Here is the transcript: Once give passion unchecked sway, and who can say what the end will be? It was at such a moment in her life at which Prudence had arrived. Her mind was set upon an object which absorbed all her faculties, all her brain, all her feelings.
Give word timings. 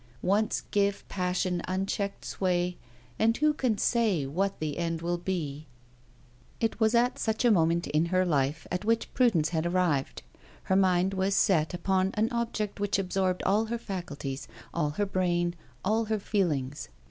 Once 0.23 0.61
give 0.71 1.07
passion 1.09 1.61
unchecked 1.67 2.25
sway, 2.25 2.75
and 3.19 3.37
who 3.37 3.53
can 3.53 3.77
say 3.77 4.25
what 4.25 4.59
the 4.59 4.79
end 4.79 5.03
will 5.03 5.19
be? 5.19 5.67
It 6.59 6.79
was 6.79 6.95
at 6.95 7.19
such 7.19 7.45
a 7.45 7.51
moment 7.51 7.85
in 7.85 8.07
her 8.07 8.25
life 8.25 8.65
at 8.71 8.83
which 8.83 9.13
Prudence 9.13 9.49
had 9.49 9.67
arrived. 9.67 10.23
Her 10.63 10.75
mind 10.75 11.13
was 11.13 11.35
set 11.35 11.75
upon 11.75 12.09
an 12.15 12.29
object 12.31 12.79
which 12.79 12.97
absorbed 12.97 13.43
all 13.43 13.65
her 13.65 13.77
faculties, 13.77 14.47
all 14.73 14.89
her 14.89 15.05
brain, 15.05 15.53
all 15.85 16.05
her 16.05 16.17
feelings. 16.17 16.89